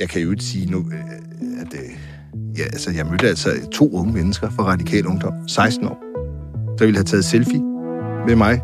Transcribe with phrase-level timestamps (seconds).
[0.00, 1.90] Jeg kan jo ikke sige nu, øh, at øh,
[2.58, 5.98] ja, altså, jeg mødte altså to unge mennesker fra Radikal Ungdom, 16 år,
[6.78, 7.60] der ville have taget selfie
[8.26, 8.60] med mig.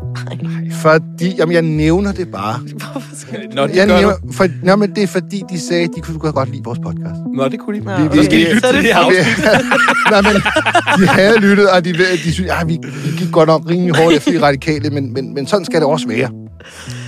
[0.71, 2.59] Fordi, jamen jeg nævner det bare.
[2.91, 3.55] Hvorfor skal det?
[3.55, 4.31] Nå, det Jeg nævner, du.
[4.31, 7.19] for, nå, men det er fordi, de sagde, de kunne godt lide vores podcast.
[7.35, 7.83] Nå, det kunne de.
[7.85, 9.45] Nå, Vi- vi- Så skal de lytte så til det her afsnit.
[10.11, 10.41] Nej, men
[11.01, 14.15] de havde lyttet, og de, de synes, ja, vi, vi gik godt nok rimelig hårdt
[14.15, 16.29] efter de radikale, men, men, men sådan skal det også være.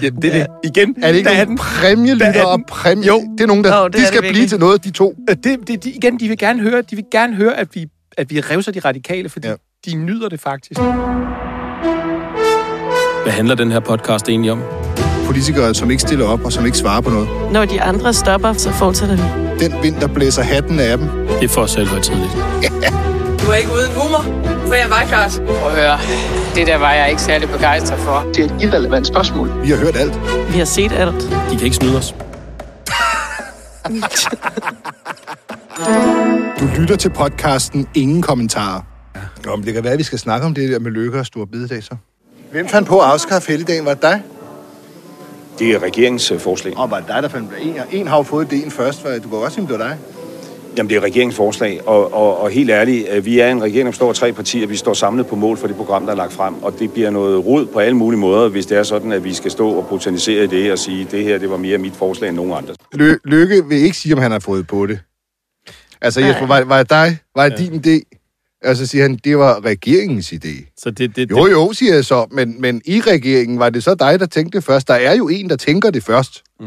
[0.02, 0.48] Ja, det er det.
[0.64, 1.58] Igen, Er det ikke der er nogle den.
[1.58, 3.08] præmielytter Der er og præmie?
[3.08, 3.22] Jo.
[3.38, 5.16] Det er nogen, der Jo, det de skal det blive til noget, de to.
[5.28, 7.86] Det, det, de, igen, de vil gerne høre, de vil gerne høre, at vi,
[8.18, 9.54] at vi revser de radikale, fordi Ja.
[9.86, 9.92] ja.
[9.92, 10.80] de nyder det faktisk.
[13.24, 14.62] Hvad handler den her podcast egentlig om?
[15.26, 17.28] Politikere, som ikke stiller op og som ikke svarer på noget.
[17.52, 19.24] Når de andre stopper, så fortsætter vi.
[19.66, 21.08] Den vind, der blæser hatten af dem.
[21.40, 22.32] Det er for os selv for tidligt.
[23.42, 25.42] Du er ikke uden humor, for jeg var klart.
[25.46, 25.98] Prøv at høre,
[26.56, 28.32] det der var jeg ikke særlig begejstret for.
[28.36, 29.62] Det er et irrelevant spørgsmål.
[29.64, 30.20] Vi har hørt alt.
[30.54, 31.22] Vi har set alt.
[31.22, 32.16] De kan ikke snyde os.
[36.60, 38.82] Du lytter til podcasten Ingen Kommentarer.
[39.46, 41.26] Nå, men det kan være, at vi skal snakke om det der med lykke og
[41.26, 41.96] store bededag så.
[42.52, 43.86] Hvem fandt på at afskaffe helligdagen?
[43.86, 44.22] Var det dig?
[45.60, 46.78] Det er regeringens øh, forslag.
[46.78, 49.30] Og var det dig, der fandt en, en har jo fået ideen først, for du
[49.30, 49.98] kan også sige, det var dig.
[50.78, 53.86] Jamen, det er regeringens forslag, og, og, og helt ærligt, øh, vi er en regering,
[53.86, 54.68] der består af tre partier.
[54.68, 57.10] Vi står samlet på mål for det program, der er lagt frem, og det bliver
[57.10, 59.88] noget rod på alle mulige måder, hvis det er sådan, at vi skal stå og
[59.88, 62.74] botanisere i det og sige, det her det var mere mit forslag end nogen andre.
[62.96, 65.00] Lø- Lykke vil ikke sige, om han har fået på det.
[66.02, 66.30] Altså, Nej.
[66.30, 67.18] Jesper, var, var det dig?
[67.36, 68.20] Var det din idé?
[68.70, 70.74] Og så siger han, det var regeringens idé.
[70.78, 73.96] Så det, det, Jo, jo, siger jeg så, men, men i regeringen var det så
[73.96, 74.88] dig, der tænkte det først.
[74.88, 76.44] Der er jo en, der tænker det først.
[76.60, 76.66] Mm.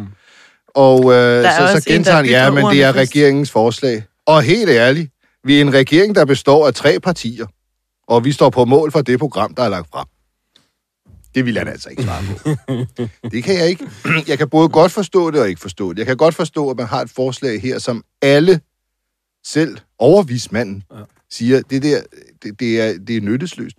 [0.76, 4.04] Og øh, så, så en, gentager han, ja, men det er først." regeringens forslag.
[4.26, 5.10] Og helt ærligt,
[5.44, 7.46] vi er en regering, der består af tre partier.
[8.08, 10.06] Og vi står på mål for det program, der er lagt frem.
[11.34, 12.72] Det vil han altså ikke svare på.
[13.32, 13.86] det kan jeg ikke.
[14.28, 15.98] Jeg kan både godt forstå det og ikke forstå det.
[15.98, 18.60] Jeg kan godt forstå, at man har et forslag her, som alle,
[19.46, 21.00] selv overvismanden, ja.
[21.30, 22.02] siger, det der,
[22.42, 23.76] det, det, er, det er nyttesløst.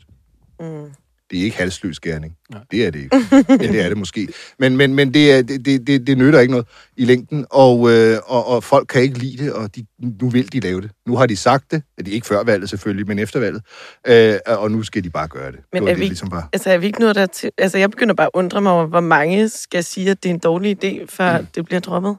[0.59, 0.92] Mm.
[1.31, 2.33] Det er ikke halsløs gerning.
[2.71, 3.15] Det er det ikke.
[3.49, 4.27] ja, det er det måske.
[4.60, 6.67] Men, men, men det, er, det, det, det, det nytter ikke noget
[6.98, 9.86] i længden, og, øh, og, og folk kan ikke lide det, og de,
[10.21, 10.92] nu vil de lave det.
[11.08, 13.61] Nu har de sagt det, at de ikke før valget selvfølgelig, men efter valget,
[14.08, 15.60] øh, og nu skal de bare gøre det.
[15.73, 16.49] Men det er det, vi- ligesom var.
[16.54, 17.52] Altså, er vi ikke noget der til...
[17.58, 20.33] Altså, jeg begynder bare at undre mig over, hvor mange skal sige, at det er
[20.33, 21.45] en dårlig idé, før mm.
[21.55, 22.16] det bliver droppet.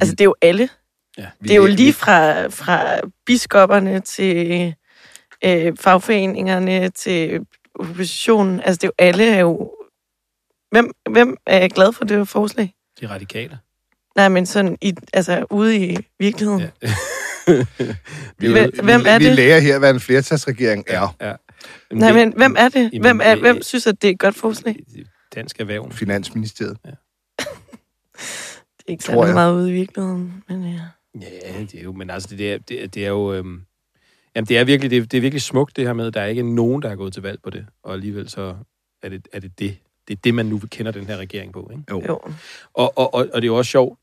[0.00, 0.68] Altså, det er jo alle.
[1.18, 1.26] Ja.
[1.42, 4.74] Det er jo lige fra, fra biskopperne til
[5.44, 7.40] øh, fagforeningerne til
[7.74, 8.60] oppositionen.
[8.60, 9.72] Altså, det er jo alle er jo...
[10.70, 12.74] Hvem, hvem er glad for det forslag?
[13.00, 13.58] De radikale.
[14.16, 16.60] Nej, men sådan i, altså, ude i virkeligheden.
[16.82, 16.92] Ja.
[18.38, 19.34] Vi, Hvem- vi, hvem er vi det?
[19.36, 21.16] lærer her, hvad en flertalsregering er.
[21.20, 21.34] ja.
[21.92, 22.90] Nej, men hvem er det?
[22.92, 24.76] Jamen, Hvem, er, hvem synes, at det er et godt forslag?
[25.34, 25.92] Dansk Erhverv.
[25.92, 26.78] Finansministeriet.
[26.86, 26.94] Det
[28.88, 29.34] er ikke jeg.
[29.34, 30.80] meget ude i virkeligheden, men ja.
[31.20, 33.62] Ja, det er jo, men altså, det er, det, er- det er jo, øhm,
[34.34, 36.20] jamen, det er virkelig, det er, det er virkelig smukt, det her med, at der
[36.20, 38.56] er ikke nogen, der er gået til valg på det, og alligevel så
[39.02, 39.76] er det er det, det.
[40.08, 41.84] Det er det, man nu kender den her regering på, ikke?
[41.90, 42.02] Jo.
[42.08, 42.20] Jo.
[42.74, 43.98] Og, og, og, og det er jo også sjovt,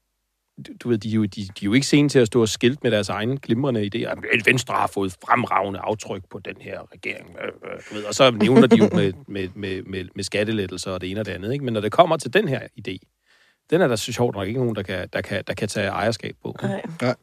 [0.83, 2.49] du, ved, de er, jo, de, de er jo ikke sene til at stå og
[2.49, 3.99] skilt med deres egne glimrende idéer.
[3.99, 7.35] Jamen, Venstre har fået fremragende aftryk på den her regering.
[7.41, 10.91] øh, øh, Du ved, og så nævner de jo med, med, med, med, med skattelettelser
[10.91, 11.53] og det ene og det andet.
[11.53, 11.65] Ikke?
[11.65, 12.97] Men når det kommer til den her idé,
[13.69, 15.87] den er der så sjovt nok ikke nogen, der kan, der kan, der kan tage
[15.87, 16.55] ejerskab på.
[17.01, 17.15] Nej.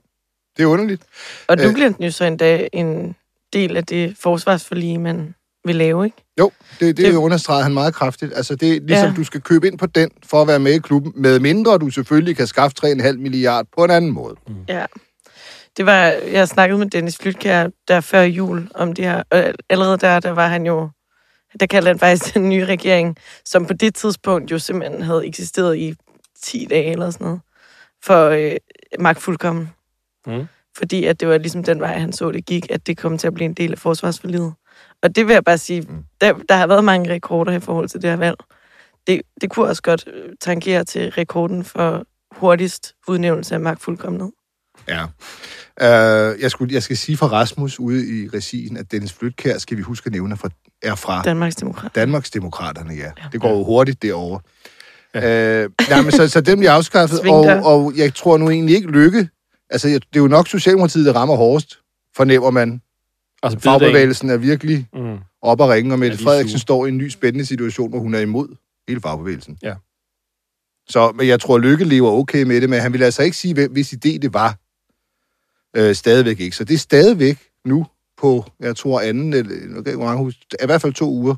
[0.56, 1.03] Det er underligt.
[1.48, 1.72] Og Øh.
[1.75, 3.16] bliver den jo så endda en
[3.53, 5.34] del af det forsvarsforlige, man
[5.65, 6.16] vil lave, ikke?
[6.38, 6.50] Jo,
[6.81, 8.32] det, det, Det- understreger han meget kraftigt.
[8.37, 9.14] Altså, det er ligesom, Ja.
[9.16, 11.91] du skal købe ind på den, for at være med i klubben, med mindre du
[11.91, 14.37] selvfølgelig kan skaffe 3,5 milliard på en anden måde.
[14.69, 14.87] Ja.
[15.76, 16.00] Det var,
[16.32, 20.31] jeg snakkede med Dennis Flytkær der før jul om det her, og allerede der, der
[20.31, 20.88] var han jo,
[21.60, 25.76] der kaldte han faktisk den nye regering, som på det tidspunkt jo simpelthen havde eksisteret
[25.76, 25.94] i
[26.43, 27.41] 10 dage eller sådan noget,
[28.04, 28.53] for øh,
[29.00, 29.70] magt fuldkommen.
[30.26, 30.46] Mm.
[30.76, 33.26] Fordi at det var ligesom den vej, han så det gik, at det kom til
[33.26, 34.52] at blive en del af forsvarsforlidet.
[35.02, 36.04] Og det vil jeg bare sige, mm.
[36.20, 38.36] der, der har været mange rekorder i forhold til det her valg.
[39.06, 44.32] Det, det kunne også godt øh, tangere til rekorden for hurtigst udnævnelse af magtfuldkommenhed.
[44.88, 45.04] Ja.
[45.81, 49.76] Uh, jeg, skulle, jeg skal sige for Rasmus ude i regien, at Dennis Flytkær, skal
[49.76, 50.49] vi huske at nævne, er fra,
[50.82, 51.94] er fra Danmarks Demokrat.
[51.94, 53.10] Danmarksdemokraterne, ja.
[53.32, 54.40] Det går jo hurtigt derovre.
[55.14, 55.64] Ja.
[55.64, 58.88] Uh, nej, men så, så dem bliver afskaffet, og, og jeg tror nu egentlig ikke
[58.88, 59.28] lykke.
[59.75, 61.79] Altså, det er jo nok Socialdemokratiet, der rammer hårdest,
[62.17, 62.81] fornemmer man.
[63.43, 65.19] Altså, Fagbevægelsen er virkelig Mm.
[65.43, 66.61] op at ringe, og Mette Ja, de er Frederiksen sure.
[66.61, 68.56] står i en ny spændende situation, hvor hun er imod
[68.88, 69.59] hele fagbevægelsen.
[69.62, 69.75] Ja.
[70.88, 73.55] Så men jeg tror, Lykke lever okay med det, men han vil altså ikke sige,
[73.55, 74.59] hvem, hvis idé det var.
[75.76, 76.56] Øh, stadigvæk ikke.
[76.56, 77.87] Så det er stadigvæk nu
[78.17, 81.35] på, jeg tror anden, eller huske, i hvert fald to uger,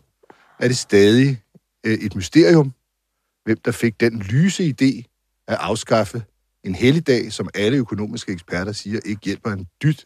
[0.58, 1.42] er det stadig
[1.86, 2.72] øh, et mysterium,
[3.44, 5.02] hvem der fik den lyse idé
[5.48, 6.24] at afskaffe
[6.66, 10.04] En helligdag, som alle økonomiske eksperter siger, ikke hjælper en dyt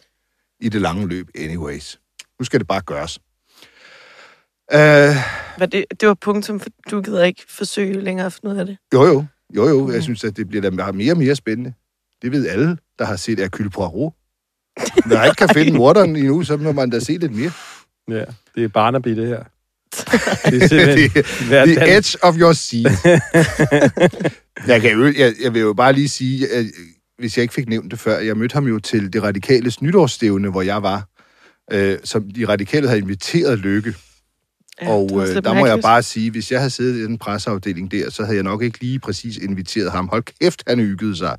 [0.60, 2.00] i det lange løb anyways.
[2.38, 3.18] Nu skal det bare gøres.
[4.72, 4.78] Uh,
[5.58, 8.66] Var det, det var punktum, for du gider ikke forsøge længere at finde ud af
[8.66, 8.76] det.
[8.94, 9.24] jo, jo.
[9.56, 9.92] Jo, jo.
[9.92, 11.74] Jeg synes, at det bliver da mere og mere spændende.
[12.22, 14.12] Det ved alle, der har set Hercule Poirot.
[15.06, 17.52] Når jeg ikke kan finde morderen endnu, så må man da se lidt mere.
[18.08, 18.24] Ja,
[18.54, 19.44] det er Barnaby, det her.
[20.50, 22.92] Det er The dag- edge of your seat.
[24.66, 26.66] jeg, kan jo, jeg, jeg vil jo bare lige sige, at,
[27.18, 30.50] hvis jeg ikke fik nævnt det før, jeg mødte ham jo til det radikales nytårsstævne,
[30.50, 31.04] hvor jeg var,
[31.72, 33.94] øh, som de radikale havde inviteret Lykke.
[34.82, 37.90] Ja, og øh, der må jeg bare sige, hvis jeg havde siddet i den presseafdeling
[37.92, 40.08] der, så havde jeg nok ikke lige præcis inviteret ham.
[40.08, 41.36] Hold kæft, han hyggede sig.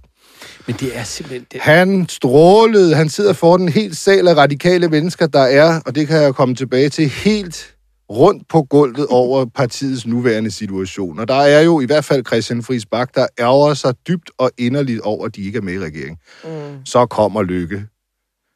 [0.67, 1.45] Men det er simpelthen...
[1.51, 2.95] Det, Han strålede.
[2.95, 6.35] Han sidder for den helt sal af radikale mennesker, der er, og det kan jeg
[6.35, 7.73] komme tilbage til, helt
[8.11, 11.19] rundt på gulvet over partiets nuværende situation.
[11.19, 14.51] Og der er jo i hvert fald Christian Friis Bak, der ærger sig dybt og
[14.57, 16.17] inderligt over, at de ikke er med i regeringen.
[16.43, 16.85] Mm.
[16.85, 17.85] Så kommer Lykke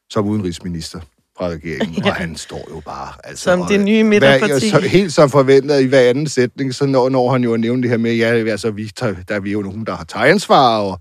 [0.10, 1.00] som udenrigsminister
[1.38, 3.14] fra regeringen, og han står jo bare...
[3.24, 4.70] Altså, Som og- det nye hver, midterparti.
[4.70, 7.82] så, helt som forventet i hver anden sætning, så når, når han jo at nævne
[7.82, 10.26] det her med, ja, altså, vi, tager, der er vi jo nogen, der har taget
[10.26, 11.00] ansvar, og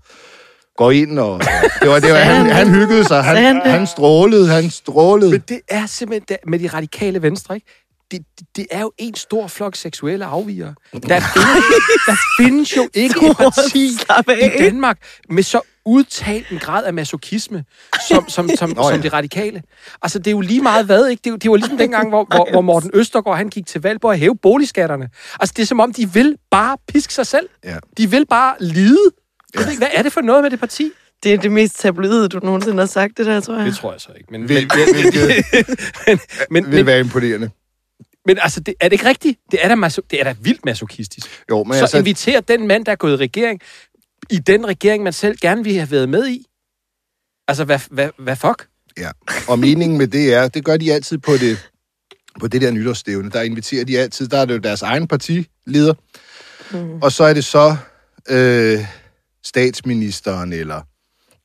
[0.77, 1.39] går ind, og
[1.81, 5.31] det var, det var, han, han hyggede sig, han han, strålede, han strålede.
[5.31, 7.84] Men det er simpelthen med de radikale venstre, ikke?
[8.11, 10.75] Det, det, det er jo en stor flok seksuelle afvigere.
[10.93, 11.65] Der findes,
[12.07, 13.87] der findes jo ikke et parti
[14.41, 14.97] i Danmark
[15.29, 17.63] med så udtalt en grad af masochisme,
[18.09, 18.93] som, som, som, Nå ja.
[18.93, 19.63] som de radikale.
[20.01, 21.21] Altså, det er jo lige meget hvad, ikke?
[21.23, 24.01] Det, er det var ligesom dengang, hvor, hvor, hvor Morten Østergaard, han gik til valg
[24.01, 25.09] på at hæve boligskatterne.
[25.39, 27.49] Altså, det er som om, de vil bare piske sig selv.
[27.63, 27.77] Ja.
[27.97, 28.99] De vil bare lide.
[29.53, 30.91] Jeg ved ikke, Hvad er det for noget med det parti?
[31.23, 33.65] Det er det mest tabloide, du nogensinde har sagt, det der, tror jeg.
[33.65, 34.27] Det tror jeg så ikke.
[34.31, 35.45] Men, Vil, men, vil, hvilket
[36.51, 37.49] men, vil men, være imponerende.
[38.25, 39.39] Men altså, det, er det ikke rigtigt?
[39.51, 41.43] Det er da, maso, det er da vildt masochistisk.
[41.49, 43.61] Jo, men så altså, inviter den mand, der er gået i regering,
[44.29, 46.45] i den regering, man selv gerne ville have været med i.
[47.47, 48.67] Altså, hvad, hvad, hvad fuck?
[48.97, 49.11] Ja,
[49.47, 51.69] og meningen med det er, det gør de altid på det,
[52.39, 53.31] på det der nytårsstævne.
[53.31, 55.93] Der inviterer de altid, der er det jo deres egen partileder,
[56.71, 57.01] mm.
[57.01, 57.75] og så er det så
[58.29, 58.79] øh,
[59.43, 60.81] statsministeren, eller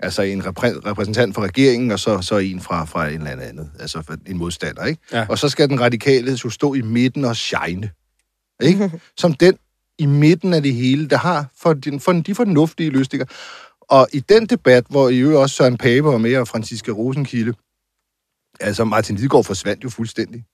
[0.02, 3.70] altså en repræ- repræsentant for regeringen, og så, så en fra, fra en eller anden,
[3.80, 5.02] altså en modstander, ikke?
[5.12, 5.26] Ja.
[5.28, 7.90] Og så skal den radikale jo stå i midten og shine,
[8.62, 8.90] ikke?
[9.16, 9.58] Som den
[9.98, 13.26] i midten af det hele, der har for, den, for de fornuftige løsninger.
[13.80, 17.52] Og i den debat, hvor i øvrigt også Søren Pape var med, og Franziska Rosenkilde,
[18.60, 20.44] altså Martin Lidegaard forsvandt jo fuldstændig.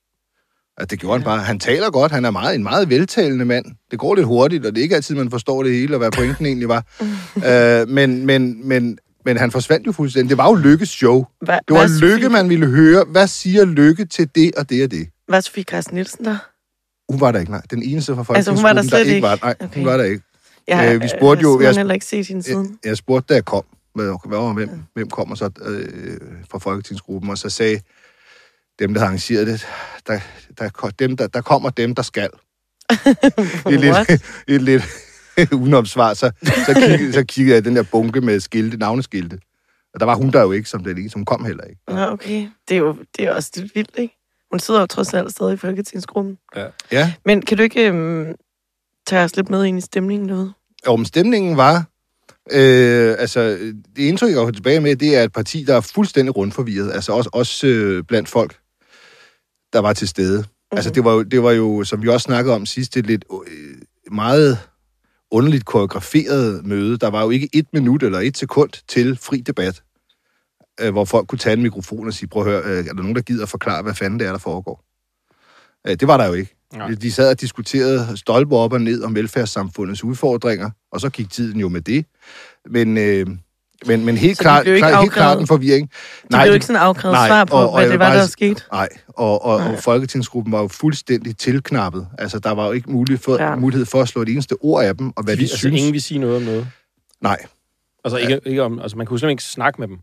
[0.78, 1.38] Altså, det gjorde han bare.
[1.38, 3.64] Han taler godt, han er meget, en meget veltalende mand.
[3.90, 6.10] Det går lidt hurtigt, og det er ikke altid, man forstår det hele, og hvad
[6.12, 6.84] pointen egentlig var.
[7.48, 10.30] øh, men, men, men, men han forsvandt jo fuldstændig.
[10.30, 11.24] Det var jo Lykkes show.
[11.40, 13.04] Hva, Det var Lykke, man ville høre.
[13.04, 15.08] Hvad siger Lykke til det og det og det?
[15.28, 16.38] Hvad er Sofie Carsten Nielsen der?
[17.12, 17.62] Hun var der ikke, nej.
[17.70, 19.22] Den eneste fra Altså, hun var der slet ikke ikke?
[19.26, 19.38] var.
[19.42, 19.74] Nej, Okay.
[19.80, 20.22] hun var der ikke.
[20.68, 22.78] Jeg Øh, vi spurgte jo- Jeg heller ikke set hende siden.
[22.84, 23.62] Jeg, jeg spurgte, da jeg kom,
[23.94, 26.18] hvad, hvad var, hvem, hvem kommer så øh,
[26.50, 27.80] fra Folketingsgruppen, og så sagde
[28.78, 29.66] dem, der har arrangeret det,
[30.06, 30.18] der,
[30.58, 32.28] der, dem, der, der kommer dem, der skal.
[33.70, 34.10] Et lidt, What?
[34.48, 34.82] et lidt
[35.60, 39.38] udenom svar, så, så, kiggede, så kiggede jeg den der bunke med skilte, navneskilte.
[39.94, 41.80] Og der var hun der jo ikke som den eneste, hun kom heller ikke.
[41.88, 42.48] Nå, okay.
[42.68, 44.14] Det er jo det er også lidt vildt, ikke?
[44.50, 46.38] Hun sidder jo trods alt stadig i Folketingsgruppen.
[46.92, 48.34] Ja, Men kan du ikke øhm,
[49.06, 50.52] tage os lidt med ind i stemningen derude?
[50.86, 51.76] og om stemningen var,
[52.52, 53.40] øh, altså
[53.96, 56.92] det indtryk, jeg har tilbage med, det er et parti, der er fuldstændig rundforvirret.
[56.92, 58.58] Altså også, også øh, blandt folk,
[59.72, 60.38] der var til stede.
[60.38, 60.76] Mm-hmm.
[60.76, 63.24] Altså det var, jo, det var jo, som vi også snakkede om sidst, et lidt
[63.32, 63.76] øh,
[64.12, 64.58] meget
[65.30, 66.96] underligt koreograferet møde.
[66.96, 69.82] Der var jo ikke et minut eller et sekund til fri debat,
[70.80, 73.02] øh, hvor folk kunne tage en mikrofon og sige, prøv at høre, øh, er der
[73.02, 74.84] nogen, der gider forklare, hvad fanden det er, der foregår?
[75.86, 76.56] Øh, det var der jo ikke.
[76.74, 76.90] Nej.
[76.90, 81.60] De sad og diskuterede stolpe op og ned om velfærdssamfundets udfordringer, og så gik tiden
[81.60, 82.06] jo med det.
[82.70, 83.26] Men, øh,
[83.86, 85.40] men, men helt, de blev ikke klar, helt klart afkrævet?
[85.40, 85.90] en forvirring.
[86.22, 88.18] De blev jo ikke sådan afkrævet nej, svar på, og- og hvad det var, bare
[88.18, 88.62] der skete.
[88.72, 89.72] Nej, og, og, Nej.
[89.72, 92.08] og Folketingsgruppen var jo fuldstændig tilknappet.
[92.18, 93.48] Altså, der var jo ikke mulighed for, Ja.
[93.50, 93.56] ja.
[93.56, 95.78] mulighed for at slå et eneste ord af dem, og hvad de, altså, synes.
[95.80, 96.68] ingen vil sige noget om noget.
[97.20, 97.38] Nej,
[98.04, 99.98] Altså, ikke, ikke om, altså, man kunne simpelthen ikke snakke med dem.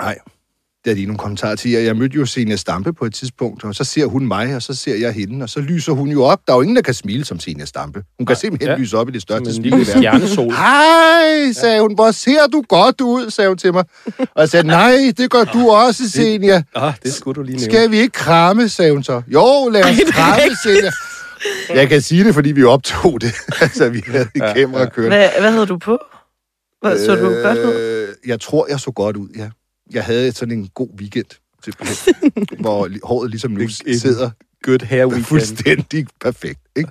[0.00, 0.18] nej.
[0.84, 1.70] Det er de nogle kommentarer til.
[1.70, 4.74] Jeg mødte jo Senia Stampe på et tidspunkt, og så ser hun mig, og så
[4.74, 6.40] ser jeg hende, og så lyser hun jo op.
[6.46, 8.02] Der er jo ingen, der kan smile som Senia Stampe.
[8.18, 8.76] Hun kan simpelthen ja.
[8.76, 9.84] lyse op i det største en smil verden.
[9.86, 10.52] stjernesol.
[10.64, 11.94] Hej, sagde hun.
[11.94, 13.84] Hvor ser du godt ud, sagde hun til mig.
[14.18, 16.62] Og jeg sagde, nej, det gør du også, Senia.
[16.74, 17.72] Ah, det skulle du lige nævne.
[17.72, 19.22] Skal vi ikke kramme, sagde hun så.
[19.28, 20.90] Jo, lad os kramme, Senia.
[21.74, 23.32] Jeg kan sige det, fordi vi optog det.
[23.60, 24.88] altså, vi havde et Ja, kamera ja.
[24.88, 25.16] kørende.
[25.16, 25.98] Hvad, hvad havde du på?
[26.80, 27.74] Hvad, så du godt ud?
[27.74, 29.48] Øh, Jeg tror, jeg så godt ud, ja.
[29.92, 31.26] Jeg havde sådan en god weekend,
[31.64, 32.14] simpelthen,
[32.62, 34.30] hvor håret ligesom nu sidder
[34.62, 35.24] Good hair weekend.
[35.24, 36.60] fuldstændig perfekt.
[36.76, 36.90] Ikke?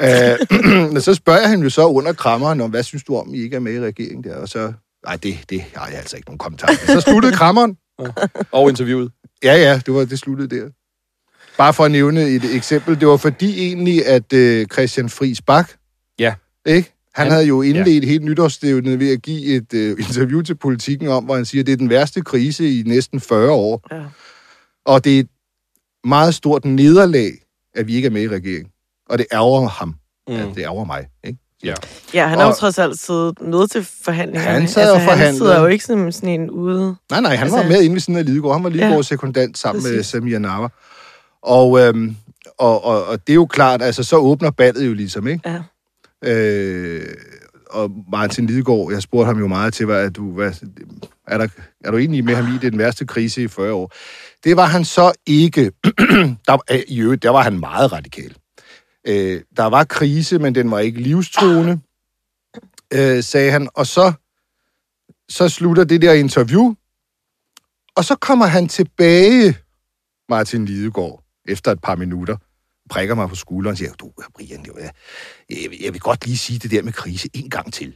[0.00, 3.38] Øh, så spørger jeg hende jo så under krammeren om, hvad synes du om, I
[3.42, 4.36] ikke er med i regeringen der?
[4.36, 4.72] Og så
[5.06, 6.72] Nej, det, det har jeg altså ikke nogen kommentar.
[6.86, 7.76] Så sluttede krammeren.
[8.52, 9.12] Og interviewet.
[9.44, 10.68] Ja, ja, det, var, det sluttede der.
[11.58, 13.00] Bare for at nævne et eksempel.
[13.00, 15.70] Det var fordi egentlig, at øh, Christian Friis Bak,
[16.18, 16.34] Ja.
[16.66, 16.92] ikke?
[17.14, 18.08] Han, Han- havde jo indledt ja.
[18.08, 21.66] helt nytårsstævnet ved at give et øh, interview til politikken om, hvor han siger, at
[21.66, 23.86] det er den værste krise i næsten 40 år.
[23.92, 24.02] Ja.
[24.84, 25.28] Og det er et
[26.04, 27.30] meget stort nederlag,
[27.74, 28.70] at vi ikke er med i regeringen.
[29.08, 29.88] Og det ærger ham.
[30.28, 30.34] Mm.
[30.34, 30.54] Ja, Mm.
[30.54, 31.06] det ærger mig.
[31.24, 31.38] Ikke?
[31.64, 31.74] Ja.
[32.14, 34.50] Ja, han har jo trods alt siddet med til forhandlingerne.
[34.60, 35.38] Han sad altså, og Han forhandlede.
[35.38, 36.96] sidder jo ikke som sådan en ude...
[37.10, 38.54] Nej, nej, han Altså- var med inde ved siden af Lidegaard.
[38.54, 40.02] Han var Lidegaards ja, sekundant sammen med.
[40.02, 40.72] Samir Navar.
[41.42, 42.16] Og, øhm,
[42.58, 45.50] og, og, og det er jo klart, altså så åbner ballet jo ligesom, ikke?
[45.50, 45.62] Ja.
[46.24, 47.14] Øh,
[47.70, 50.52] og Martin Lidegaard, jeg spurgte ham jo meget til, hvad, er, du, hvad,
[51.26, 51.48] er, der,
[51.84, 53.92] er du enig med ham i, det er den værste krise i 40 år?
[54.44, 55.72] Det var han så ikke.
[56.46, 58.36] der, øh, I øvrigt, der var han meget radikal.
[59.06, 61.80] Øh, der var krise, men den var ikke livstruende,
[62.92, 63.68] øh, sagde han.
[63.74, 64.12] Og så,
[65.28, 66.74] så slutter det der interview,
[67.96, 69.56] og så kommer han tilbage,
[70.28, 72.36] Martin Lidegaard, efter et par minutter,
[72.92, 74.80] prikker mig på skulderen og siger, du, Brian, det var,
[75.50, 77.92] jeg, jeg vil godt lige sige det der med krise en gang til.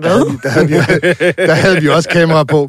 [0.00, 0.38] Hvad?
[0.42, 0.74] Der havde, vi,
[1.46, 2.68] der havde vi også kamera på.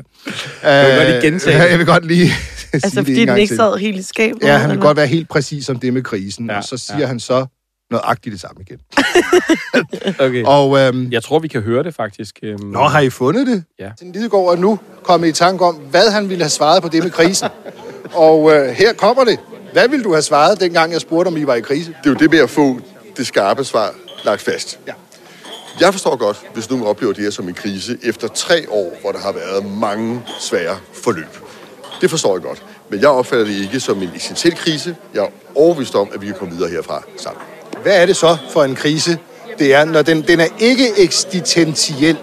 [0.63, 1.69] Jeg vil godt lige gentage det.
[1.71, 3.57] Jeg vil godt lige sige Altså, det en fordi den ikke til.
[3.57, 4.43] sad helt i skabet?
[4.43, 6.99] Ja, han vil godt være helt præcis om det med krisen, Ja, og så siger
[6.99, 7.05] ja.
[7.05, 7.45] han så
[7.91, 8.77] nøjagtigt det samme igen.
[10.25, 10.43] Okay.
[10.45, 12.39] Og øhm, Jeg tror, vi kan høre det faktisk.
[12.43, 13.63] Øhm, Nå, har I fundet det?
[13.79, 13.89] Ja.
[14.01, 17.11] Lidegaard er nu kommet i tanke om, hvad han ville have svaret på det med
[17.11, 17.49] krisen.
[18.13, 19.39] Og øh, her kommer det.
[19.75, 21.89] Hvad ville du have svaret, dengang jeg spurgte, om I var i krise?
[21.89, 22.79] Det er jo det med at få
[23.17, 24.79] det skarpe svar lagt fast.
[24.87, 24.93] Ja.
[25.79, 29.11] Jeg forstår godt, hvis nogen oplever det her som en krise efter tre år, hvor
[29.11, 31.37] der har været mange svære forløb.
[32.01, 32.63] Det forstår jeg godt.
[32.89, 34.95] Men jeg opfatter det ikke som en essentiel krise.
[35.13, 37.41] Jeg er overbevist om, at vi kan komme videre herfra sammen.
[37.81, 39.17] Hvad er det så for en krise,
[39.59, 42.17] det er, når den, den er ikke eksistentiel?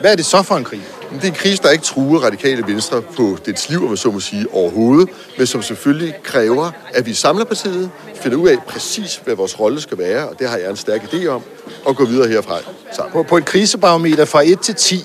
[0.00, 0.99] Hvad er det så for en krise?
[1.10, 3.96] Men det er en krise, der ikke truer radikale venstre på dets liv, om man
[3.96, 8.56] så må sige, overhovedet, men som selvfølgelig kræver, at vi samler partiet, finder ud af
[8.68, 11.42] præcis, hvad vores rolle skal være, og det har jeg en stærk idé om,
[11.84, 12.58] og gå videre herfra
[12.92, 13.12] sammen.
[13.12, 15.04] På, på et krisebarometer fra 1 til 10,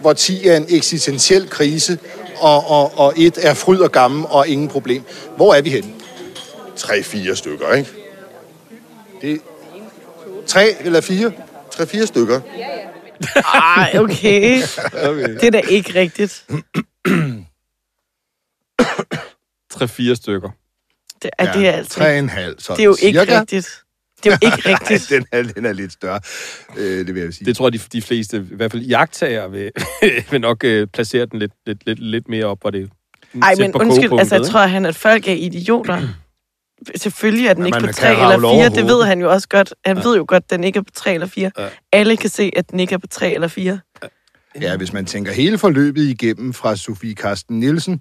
[0.00, 1.98] hvor 10 er en eksistentiel krise,
[2.40, 5.02] og, og, og 1 er fryd og gammel og ingen problem.
[5.36, 5.90] Hvor er vi henne?
[6.76, 7.90] Tre-fire stykker, ikke?
[9.20, 9.40] Det
[10.46, 11.32] 3 eller 4?
[11.70, 12.40] Tre-fire stykker.
[13.54, 14.62] Ej, okay.
[15.04, 15.34] Okay.
[15.34, 16.44] Det er da ikke rigtigt.
[19.70, 20.50] Tre-fire stykker.
[21.22, 22.20] Det er, det er altså ikke.
[22.20, 22.54] 3,5.
[22.58, 23.40] Sådan Det er jo ikke cirka.
[23.40, 23.68] rigtigt.
[24.24, 25.08] Det er jo ikke Nej, rigtigt.
[25.10, 26.20] den er, den er lidt større,
[26.76, 27.46] øh, det vil jeg sige.
[27.46, 29.70] Det tror jeg, de, de fleste, i hvert fald jagttager, vil,
[30.30, 32.90] vil nok øh, placere den lidt, lidt, lidt, lidt mere op, hvor det
[33.42, 34.52] Ej, tæt men undskyld, altså jeg ikke?
[34.52, 36.08] tror, han, at folk er idioter.
[36.96, 38.82] Selvfølgelig er den Men ikke på kan 3 rage eller over 4.
[38.82, 39.74] Det ved han jo også godt.
[39.84, 41.50] Han ved jo godt, at den ikke er på 3 eller 4.
[41.58, 41.68] Ja.
[41.92, 43.78] Alle kan se, at den ikke er på 3 eller 4.
[44.60, 48.00] Ja, hvis man tænker hele forløbet igennem fra Sofie Karsten Nielsen,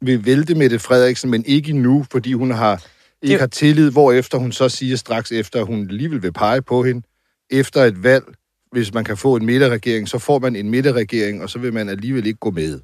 [0.00, 2.74] vil vælte Mette Frederiksen, men ikke nu, fordi hun har
[3.22, 6.62] ikke Det- har tillid, hvorefter hun så siger straks efter, at hun alligevel vil pege
[6.62, 7.02] på hende.
[7.50, 8.24] Efter et valg,
[8.72, 11.88] hvis man kan få en midterregering, så får man en midterregering, og så vil man
[11.88, 12.80] alligevel ikke gå med.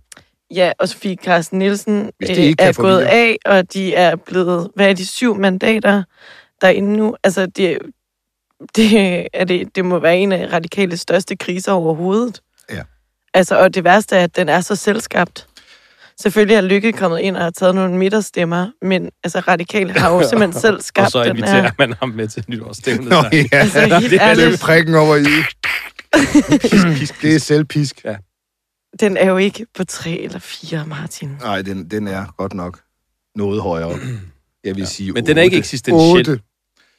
[0.54, 2.28] Ja, og Sofie Carsten Nielsen øh,
[2.58, 3.10] er gået videre.
[3.10, 6.02] af, og de er blevet, hvad er de, syv mandater
[6.60, 7.16] derinde nu?
[7.24, 7.78] Altså, det,
[8.76, 12.40] det, er det, det må være en af radikale største kriser overhovedet.
[12.70, 12.82] Ja.
[13.34, 15.46] Altså, og det værste er, at den er så selvskabt.
[16.20, 20.22] Selvfølgelig er Lykke kommet ind og har taget nogle midterstemmer, men altså, radikale har jo
[20.28, 21.70] simpelthen selv skabt Og så den inviterer her.
[21.78, 23.08] man ham med til nytårsstævnet.
[23.08, 25.24] Nå, ja, Altså, det er lidt prikken over i.
[26.60, 28.04] Pisk, pisk, det er selvpisk.
[29.00, 31.28] Den er jo ikke på tre eller fire, Martin.
[31.28, 32.80] Nej, den, den er godt nok
[33.34, 33.98] noget højere.
[34.64, 34.86] Jeg vil ja.
[34.86, 36.18] sige Men den er ikke eksistentiel.
[36.18, 36.40] Otte.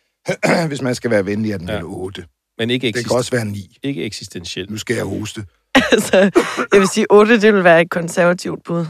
[0.67, 1.75] Hvis man skal være venlig, er den Ja.
[1.75, 2.25] vel 8.
[2.58, 3.77] Men ikke, Det kan også være 9.
[3.84, 4.72] ikke eksistentiel.
[4.72, 5.46] Nu skal jeg hoste.
[5.91, 6.17] Altså,
[6.73, 8.85] jeg vil sige, otte, det vil være et konservativt bud.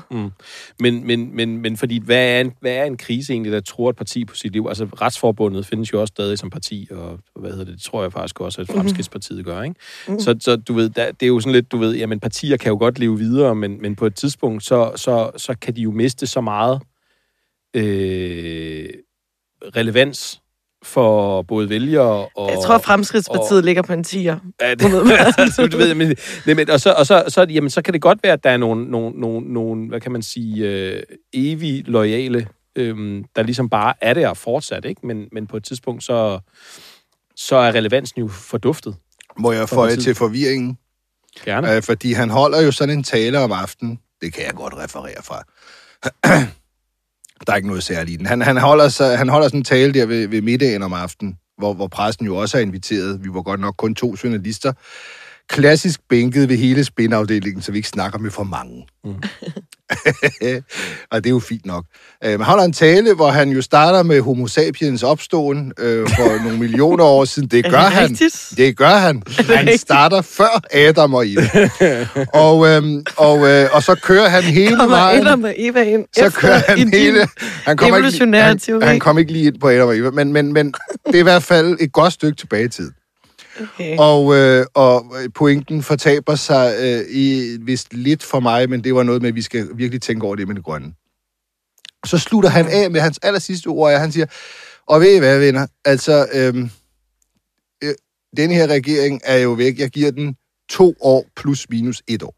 [0.79, 3.89] Men, men, men, men fordi, hvad er, en, hvad er en krise egentlig, der tror
[3.89, 4.65] et parti på sit liv?
[4.69, 8.12] Altså, Retsforbundet findes jo også stadig som parti, og hvad hedder det, det tror jeg
[8.12, 9.75] faktisk også, at Fremskridspartiet gør, ikke?
[10.07, 10.19] Mm.
[10.19, 12.69] Så, så du ved, der, det er jo sådan lidt, du ved, jamen partier kan
[12.69, 15.91] jo godt leve videre, men, men på et tidspunkt, så, så, så kan de jo
[15.91, 16.81] miste så meget
[17.74, 18.89] øh,
[19.75, 20.41] relevans
[20.83, 22.50] for både vælgere og...
[22.51, 24.17] Jeg tror, Fremskridspartiet og- ligger på en 10'er.
[24.62, 24.81] Ja, det,
[25.71, 28.19] du ved, men, nej, men, og, så, og så, så, jamen, så kan det godt
[28.24, 32.48] være, at der er nogle, nogle, nogle, nogle hvad kan man sige, øh, evig lojale,
[32.75, 35.07] øh, der ligesom bare er der fortsat, ikke?
[35.07, 36.39] Men, men på et tidspunkt, så,
[37.36, 38.95] så er relevansen jo forduftet.
[39.39, 40.77] Må jeg For føje til forvirringen?
[41.45, 41.75] Gerne.
[41.75, 44.00] Øh, fordi han holder jo sådan en tale om aftenen.
[44.21, 45.43] Det kan jeg godt referere fra.
[47.48, 48.25] der er ikke noget særligt i den.
[48.25, 51.38] Han, han, holder, sig, han holder sådan en tale der ved, ved middagen om aftenen,
[51.58, 53.24] hvor, hvor pressen jo også er inviteret.
[53.24, 54.74] Vi var godt nok kun to journalister.
[55.50, 58.88] klassisk bænket ved hele spinafdelingen, så vi ikke snakker med for mange.
[59.03, 59.15] Mm.
[61.12, 61.86] og det er jo fint nok.
[62.24, 66.38] Øh, man holder en tale, hvor han jo starter med homo sapiens opståen øh, for
[66.43, 67.48] nogle millioner år siden.
[67.48, 68.15] Det gør det han.
[68.58, 69.24] Det gør han.
[69.55, 71.69] Han starter før Adam og Eva.
[72.46, 75.27] og, øhm, og, øh, og så kører han hele Kommer vejen.
[75.27, 77.27] Adam og Eva ind Så kører han hele...
[77.65, 80.53] Han kommer, ikke, han, han kom ikke lige ind på Adam og Eva, men, men,
[80.53, 80.74] men
[81.08, 82.91] det er i hvert fald et godt stykke tilbage i tid.
[83.62, 83.96] Okay.
[84.00, 89.04] Og, øh, og pointen fortaber sig øh, i vist lidt for mig, men det var
[89.04, 90.94] noget med, at vi skal virkelig tænke over det med det grønne.
[92.06, 94.25] Så slutter han af med hans aller sidste ord, og han siger,
[94.88, 96.70] og ved I hvad, venner, altså, øhm,
[97.84, 97.94] øh,
[98.38, 99.80] den her regering er jo væk.
[99.80, 100.36] Jeg giver den
[100.70, 102.36] to år plus minus et år.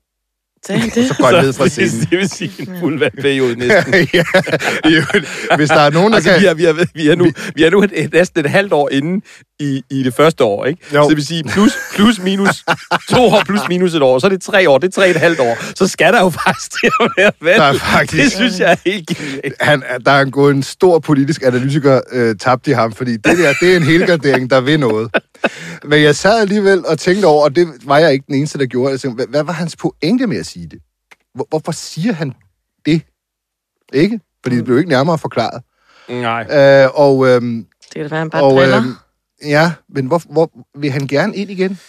[0.67, 0.93] Det?
[1.07, 2.07] så går han ned fra det, scenen.
[2.09, 3.93] det vil sige en fuld vandperiode næsten.
[3.93, 4.23] ja,
[5.55, 6.41] hvis der er nogen, der Altså, kan...
[6.41, 8.73] vi er, vi er, vi er nu, vi er nu et, et, næsten et halvt
[8.73, 9.25] år inde
[9.61, 10.81] i, i det første år, ikke?
[10.95, 11.03] Jo.
[11.03, 12.63] Så det vil sige plus, plus minus
[13.09, 15.15] to år plus minus et år, så er det tre år, det er tre et
[15.15, 15.75] halvt år.
[15.75, 17.57] Så skal der jo faktisk til at være valg.
[17.57, 19.55] Der er faktisk- Det synes jeg er helt genialt.
[19.61, 23.53] han, der er gået en stor politisk analytiker øh, tabt i ham, fordi det der,
[23.61, 25.11] det er en helgardering, der vil noget.
[25.83, 28.65] Men jeg sad alligevel og tænkte over, og det var jeg ikke den eneste, der
[28.65, 28.91] gjorde.
[28.91, 30.79] Jeg tænkte, hvad, hvad var hans pointe med at sige det?
[31.35, 32.33] Hvor, hvorfor siger han
[32.85, 33.01] det?
[33.93, 34.19] Ikke?
[34.43, 35.63] Fordi det blev ikke nærmere forklaret.
[36.09, 36.45] Nej.
[36.83, 38.77] Øh, og øhm, Det kan da være, han bare og driller.
[38.77, 38.93] øhm,
[39.45, 41.79] ja, men hvor, hvor vil han gerne ind igen?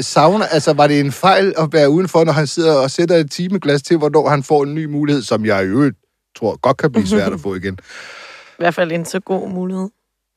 [0.00, 3.30] Savner, altså var det en fejl at være udenfor, når han sidder og sætter et
[3.30, 5.96] timeglas til, hvornår han får en ny mulighed, som jeg i øvrigt
[6.36, 7.78] tror godt kan blive svært at få igen.
[8.48, 9.88] I hvert fald en så god mulighed.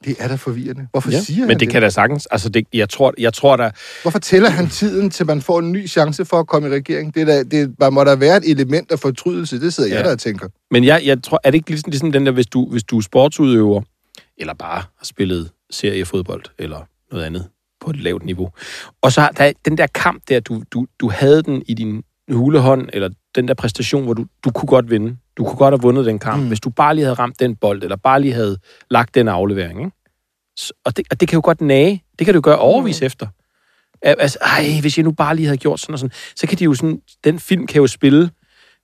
[0.05, 0.87] Det er da forvirrende.
[0.91, 2.25] Hvorfor Ja, siger han men det kan da sagtens.
[2.25, 3.71] Altså, det, jeg, tror, jeg tror der...
[4.01, 7.15] Hvorfor tæller han tiden, til man får en ny chance for at komme i regering?
[7.15, 9.59] Det, er da, det der må der være et element af fortrydelse.
[9.59, 9.95] Det sidder ja.
[9.95, 10.47] jeg der og tænker.
[10.71, 12.97] Men jeg, jeg tror, er det ikke ligesom, ligesom den der, hvis du, hvis du
[12.97, 13.81] er sportsudøver,
[14.37, 16.79] eller bare har spillet seriefodbold, eller
[17.11, 17.47] noget andet
[17.81, 18.49] på et lavt niveau,
[19.01, 22.89] og så der den der kamp der, du, du, du havde den i din hulehånd,
[22.93, 25.17] eller den der præstation, hvor du, du kunne godt vinde.
[25.37, 26.47] Du kunne godt have vundet den kamp, mm.
[26.47, 28.57] hvis du bare lige havde ramt den bold, eller bare lige havde
[28.91, 29.79] lagt den aflevering.
[29.79, 29.91] Ikke?
[30.85, 32.03] Og, det, og det kan jo godt nage.
[32.19, 33.05] Det kan du gøre overvis mm.
[33.05, 33.27] efter.
[34.01, 36.57] Al- Altså, ej, hvis jeg nu bare lige havde gjort sådan og sådan, så kan
[36.59, 38.29] de jo sådan, den film kan jo spille,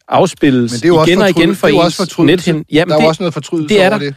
[0.07, 1.99] afspilles Men det er jo også, igen og fortryd- igen for det er jo ens
[1.99, 2.65] også nethen.
[2.71, 4.05] Jamen, der er det, jo også noget fortrydelse det er over der.
[4.05, 4.15] det.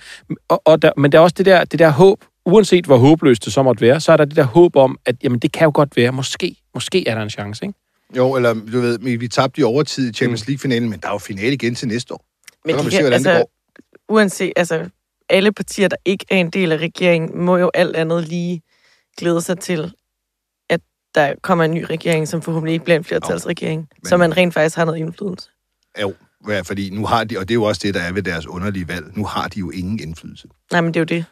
[0.49, 3.45] og, og der, men der er også det der, det der håb, uanset hvor håbløst
[3.45, 5.65] det så måtte være, så er der det der håb om, at jamen, det kan
[5.65, 7.79] jo godt være, måske, måske er der en chance, ikke?
[8.17, 11.19] Jo, eller du ved, vi tabte i overtid i Champions League-finalen, men der er jo
[11.19, 12.25] finale igen til næste år.
[12.65, 13.45] Men Så kan de vi se, hvordan det altså,
[14.09, 14.15] går.
[14.15, 14.89] uanset, altså,
[15.29, 18.63] alle partier, der ikke er en del af regeringen, må jo alt andet lige
[19.19, 19.93] glæde sig til,
[20.71, 20.81] at
[21.15, 24.55] der kommer en ny regering, som forhåbentlig ikke bliver en flertalsregering, men- så man rent
[24.55, 25.49] faktisk har noget indflydelse.
[26.03, 26.15] Jo,
[26.49, 28.47] ja, fordi nu har de, og det er jo også det, der er ved deres
[28.47, 30.49] underlige valg, nu har de jo ingen indflydelse.
[30.73, 31.25] Nej, men det er jo det.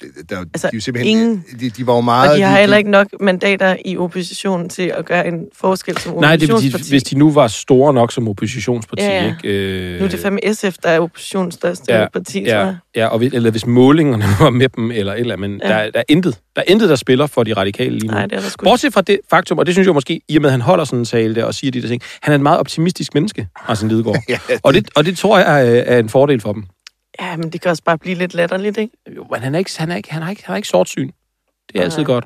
[0.00, 2.30] Det, der, Altså, de, er simpelthen, ingen- de, de var jo meget...
[2.30, 6.14] Og de har heller ikke nok mandater i oppositionen til at gøre en forskel som
[6.18, 6.90] Nej, det vil sige, oppositionsparti.
[6.90, 9.34] hvis de nu var store nok som oppositionsparti, Ja, ja.
[9.44, 9.48] ikke?
[9.94, 12.76] Øh, Nu er det fandme SF, der er oppositionens største Ja, parti, Ja, jeg.
[12.96, 15.68] ja og hvis, eller hvis målingerne var med dem, eller et eller andet, men Ja.
[15.68, 18.12] der, der, er intet, der er intet, der spiller for de radikale lige nu.
[18.12, 18.70] Nej, det er der sgu ikke.
[18.70, 20.84] Bortset fra det faktum, og det synes jeg måske, i og med, at han holder
[20.84, 23.48] sådan en tale der og siger de der ting, han er et meget optimistisk menneske,
[23.68, 24.16] Arsene Lidegaard.
[24.28, 26.64] Ja, og, det, og det tror jeg er, er en fordel for dem.
[27.20, 28.96] Ja, men det kan også bare blive lidt latterligt, ikke?
[29.16, 31.10] Jo, men han er ikke, han er ikke, han er ikke, han er ikke sortsyn.
[31.72, 32.06] Det er altid Nej.
[32.06, 32.24] godt.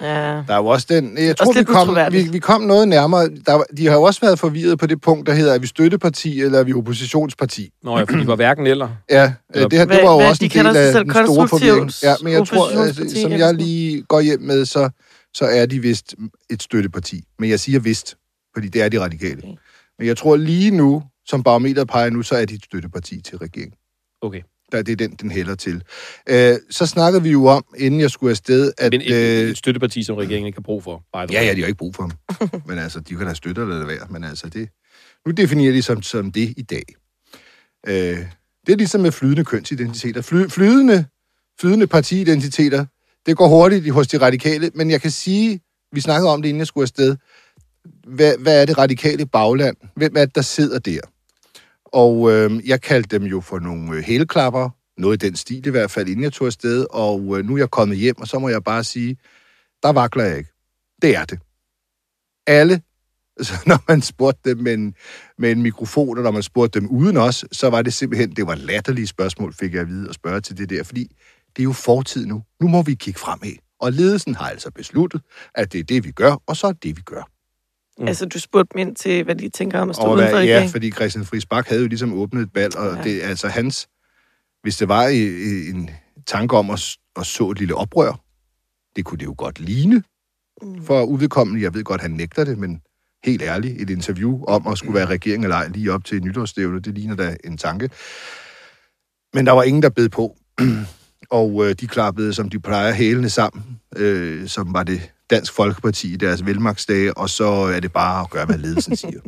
[0.00, 0.06] Ja.
[0.48, 1.18] Der er jo også den...
[1.18, 3.28] Jeg tror, vi kom, vi, vi kom noget nærmere.
[3.46, 6.40] Der, de har jo også været forvirret på det punkt, der hedder, er vi støtteparti,
[6.40, 7.70] eller er vi oppositionsparti?
[7.82, 8.88] Nå ja, for de var hverken eller.
[9.10, 11.26] Ja, Eller- det, her, det var jo hvad, også de en del af selv den
[11.26, 11.90] store forvirring.
[12.02, 14.90] Ja, men jeg tror, altså, som jeg lige går hjem med, så,
[15.34, 16.14] så er de vist
[16.50, 17.24] et støtteparti.
[17.38, 18.16] Men jeg siger vist,
[18.54, 19.38] fordi det er de radikale.
[19.38, 19.56] Okay.
[19.98, 23.38] Men jeg tror lige nu, som barometeret peger nu, så er de et støtteparti til
[23.38, 23.74] regeringen.
[24.20, 24.40] Okay.
[24.72, 25.82] Der, det er den, den hælder til.
[26.28, 28.92] Øh, så snakkede vi jo om, inden jeg skulle afsted, at...
[28.92, 30.96] Men et, øh, et støtteparti, som regeringen ikke har brug for.
[31.12, 32.12] by Ja, ja, de har ikke brug for ham.
[32.68, 34.06] men altså, de kan da støtte eller lade være.
[34.10, 34.68] Men altså, det,
[35.26, 36.84] nu definerer de som, som det i dag.
[37.86, 38.26] Øh,
[38.66, 40.22] det er ligesom med flydende kønsidentiteter.
[40.22, 41.04] Fly, flydende,
[41.60, 42.86] flydende partiidentiteter,
[43.26, 45.60] det går hurtigt hos de radikale, men jeg kan sige,
[45.92, 47.16] vi snakkede om det, inden jeg skulle afsted,
[48.06, 49.76] hvad, hvad er det radikale bagland?
[49.96, 51.00] Hvem er det, der sidder der?
[52.02, 55.70] Og øh, jeg kaldte dem jo for nogle øh, hælklapper, noget i den stil i
[55.70, 58.38] hvert fald, inden jeg tog afsted, og øh, nu er jeg kommet hjem, og så
[58.38, 59.16] må jeg bare sige,
[59.82, 60.50] der vakler jeg ikke.
[61.02, 61.38] Det er det.
[62.46, 62.82] Alle,
[63.46, 64.94] så når man spurgte dem med en,
[65.38, 68.46] med en mikrofon, og når man spurgte dem uden os, så var det simpelthen, det
[68.46, 71.16] var latterlige spørgsmål, fik jeg at vide at spørge til det der, fordi
[71.56, 72.42] det er jo fortid nu.
[72.60, 73.56] Nu må vi kigge fremad.
[73.80, 75.22] Og ledelsen har altså besluttet,
[75.54, 77.35] at det er det, vi gør, og så er det, vi gør.
[77.98, 78.08] Mm.
[78.08, 80.30] Altså, du spurgte dem ind til, hvad de tænker om at stå Og uden for
[80.36, 80.70] hvad, ja, regeringen.
[80.70, 83.02] fordi Christian Friis Bak havde jo ligesom åbnet et bal, og Ja.
[83.02, 83.88] det er altså hans,
[84.62, 85.90] hvis det var i, i, en
[86.26, 88.20] tanke om at, at så et lille oprør,
[88.96, 90.02] det kunne det jo godt ligne.
[90.82, 91.62] for uvedkommende.
[91.62, 92.80] Jeg ved godt, han nægter det, men
[93.24, 96.84] helt ærligt, et interview om at skulle være regering eller ej lige op til nytårsstævnet,
[96.84, 97.90] det ligner da en tanke.
[99.34, 100.36] Men der var ingen, der bed på.
[101.30, 106.12] og øh, de klappede, som de plejer, hælene sammen, øh, som var det Dansk Folkeparti
[106.12, 109.20] i deres velmagtsdage, og så er det bare at gøre, hvad ledelsen siger.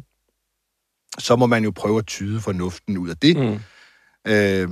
[1.19, 3.37] Så må man jo prøve at tyde fornuften ud af det.
[3.37, 3.61] Mm.
[4.33, 4.69] Øh,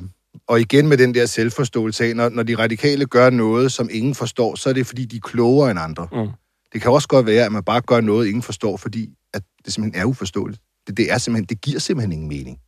[0.47, 4.15] og igen med den der selvforståelse af, når, når de radikale gør noget, som ingen
[4.15, 6.09] forstår, så er det, fordi de er klogere end andre.
[6.13, 6.29] Mm.
[6.73, 9.73] Det kan også godt være, at man bare gør noget, ingen forstår, fordi at det
[9.73, 10.63] simpelthen er uforståeligt.
[10.87, 12.59] Det, det, er simpelthen, det giver simpelthen ingen mening.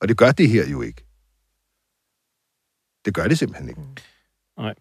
[0.00, 1.06] Og det gør det her jo ikke.
[3.04, 3.80] Det gør det simpelthen ikke.
[4.58, 4.74] Nej.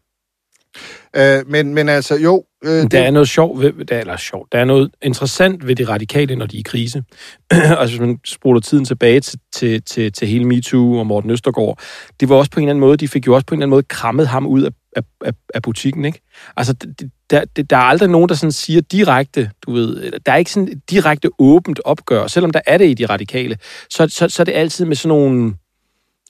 [1.15, 2.45] Øh, men, men altså, jo...
[2.63, 5.75] Øh, Der det, er noget sjovt ved, der, eller sjovt, der er noget interessant ved
[5.75, 7.03] de radikale, når de er i krise.
[7.51, 11.79] altså, hvis man spoler tiden tilbage til, til, til, til hele MeToo og Morten Østergaard,
[12.19, 13.65] det var også på en eller anden måde, de fik jo også på en eller
[13.65, 16.21] anden måde krammet ham ud af, af, af, af butikken, ikke?
[16.57, 20.31] Altså, det, der, det, der er aldrig nogen, der sådan siger direkte, du ved, der
[20.31, 23.57] er ikke sådan et direkte åbent opgør, selvom der er det i de radikale,
[23.89, 25.53] så, så, så er det altid med sådan nogle,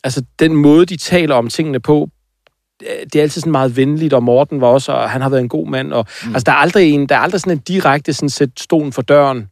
[0.03, 2.10] altså den måde, de taler om tingene på,
[3.04, 5.50] det er altid sådan meget venligt, og Morten var også, og han har været en
[5.50, 6.30] god mand, og mm.
[6.30, 9.02] altså der er aldrig en, der er aldrig sådan en direkte sådan sæt stolen for
[9.02, 9.48] døren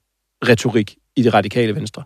[0.47, 2.03] retorik i det radikale venstre.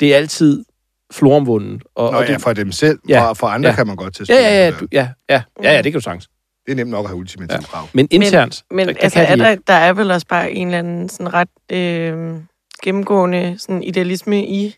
[0.00, 0.64] Det er altid
[1.12, 1.80] floromvunden.
[1.94, 2.98] Og, Nå og ja, det, for dem selv.
[3.08, 3.28] Ja.
[3.28, 3.74] For, for andre Ja.
[3.74, 6.00] kan man godt til ja, ja, ja, du, ja, ja, ja, ja, det kan du
[6.00, 6.28] sagtens.
[6.66, 7.62] Det er nemt nok at have ultimative ja.
[7.62, 7.88] krav.
[7.92, 10.66] Men internt, Men der, der altså, er de der, der er vel også bare en
[10.66, 12.34] eller anden sådan ret øh,
[12.84, 14.76] gennemgående sådan idealisme i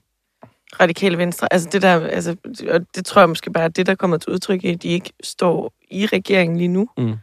[0.80, 1.52] radikale venstre.
[1.52, 2.36] Altså det der, altså,
[2.70, 4.88] og det tror jeg måske bare er det, der kommer til udtryk i, at de
[4.88, 6.88] ikke står i regeringen lige nu.
[6.98, 7.14] Mm.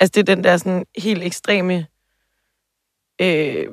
[0.00, 1.86] Altså det er den der sådan helt ekstreme,
[3.20, 3.66] øh,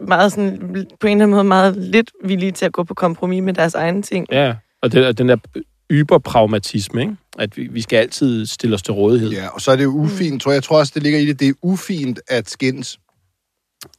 [0.00, 0.58] meget sådan,
[1.00, 3.74] på en eller anden måde meget lidt villige til at gå på kompromis med deres
[3.74, 4.26] egne ting.
[4.32, 5.36] Ja, og og den der
[5.90, 7.16] yberpragmatisme, ikke?
[7.38, 9.30] at vi, vi skal altid stille os til rådighed.
[9.30, 10.54] Ja, og så er det jo ufint, tror jeg.
[10.54, 11.40] Jeg tror også, det ligger i det.
[11.40, 12.98] Det er ufint at skændes.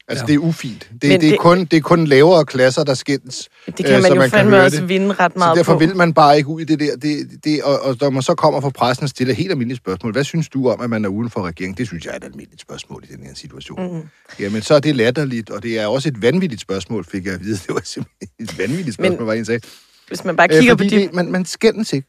[0.10, 0.28] Altså, Ja.
[0.28, 0.89] det er ufint.
[1.02, 3.50] Det, det, er kun, det er kun lavere klasser, der skændes.
[3.65, 4.89] Det kan Øh, man så jo man kan fandme høre også det.
[4.89, 5.80] vinde ret Så meget derfor på.
[5.80, 6.95] vil man bare ikke ud i det der.
[6.95, 10.12] Det, det, og, og når man så kommer fra pressen og stiller helt almindelige spørgsmål.
[10.12, 11.78] Hvad synes du om, at man er uden for regeringen?
[11.78, 13.93] Det synes jeg er et almindeligt spørgsmål i den her situation.
[13.98, 14.02] Mm.
[14.39, 17.39] Jamen, så er det latterligt, og det er også et vanvittigt spørgsmål, fik jeg at
[17.43, 17.58] vide.
[17.67, 19.62] Det var simpelthen et vanvittigt spørgsmål, Men- var en sagde.
[20.08, 22.08] Hvis man bare Øh, kigger på fordi de det, man, man skændes ikke.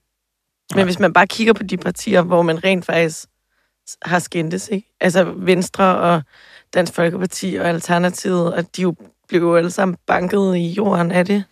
[0.74, 3.18] Men hvis man bare kigger på de partier, hvor man rent faktisk
[4.02, 4.96] har skændtes, ikke?
[5.00, 6.22] Altså Venstre og
[6.74, 8.94] Dansk Folkeparti og Alternativet, og de jo
[9.28, 11.44] blev jo alle sammen banket i jorden af det.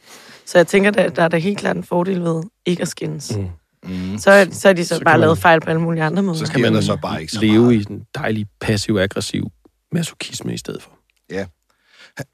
[0.46, 3.36] Så jeg tænker, at der er da helt klart en fordel ved ikke at skændes.
[3.36, 3.46] Mm.
[3.90, 4.18] Mm.
[4.18, 6.38] Så, så er de så, Så bare man- lavet fejl på alle mulige andre måder.
[6.38, 7.74] Så kan sker man der så bare ikke så leve meget.
[7.74, 9.44] i den dejlige passiv-aggressiv
[9.92, 10.90] masochisme i stedet for.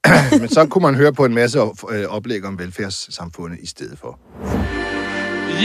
[0.41, 1.59] Men så kunne man høre på en masse
[1.91, 4.19] øh, oplæg om velfærdssamfundet i stedet for.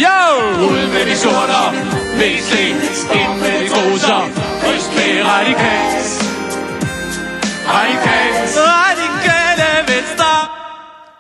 [0.04, 0.18] Yo!
[0.64, 1.72] Ud med de sorter,
[2.20, 2.52] VC,
[3.14, 4.22] ind med de goser,
[4.68, 6.29] ryst med radikalt.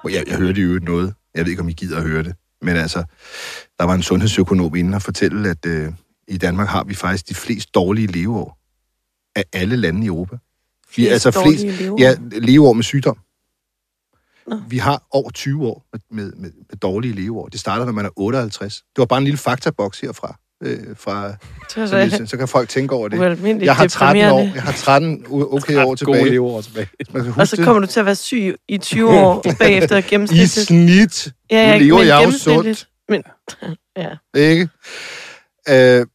[0.09, 1.13] Jeg, jeg hørte jo noget.
[1.35, 2.35] Jeg ved ikke, om I gider at høre det.
[2.61, 3.03] Men altså,
[3.79, 5.91] der var en sundhedsøkonom inde og fortælle, at øh,
[6.27, 8.59] i Danmark har vi faktisk de flest dårlige leveår
[9.35, 10.35] af alle lande i Europa.
[10.35, 10.39] Vi,
[10.93, 11.99] Flest altså flest, dårlige leveår?
[11.99, 13.17] ja, leveår med sygdom.
[14.47, 14.61] Nå.
[14.67, 17.47] Vi har over 20 år med, med, med, med dårlige leveår.
[17.47, 18.75] Det starter, når man er 58.
[18.75, 20.39] Det var bare en lille faktaboks herfra.
[20.63, 21.37] Øh, fra, Det
[21.69, 23.61] så, så så kan folk tænke over det.
[23.65, 24.39] Jeg har 13 år.
[24.39, 26.29] Jeg har 13 u- okay år Gode tilbage.
[26.29, 26.87] leveår tilbage.
[27.13, 30.01] Man kan Og huske så kommer du til at være syg i 20 år bagefter
[30.01, 30.31] det.
[30.31, 31.27] I snit.
[31.51, 32.87] Ja, nu lever jeg jo gennemsnitligt.
[33.09, 33.23] Men,
[33.97, 34.09] ja.
[34.39, 34.69] Ikke?
[35.69, 36.05] Øh,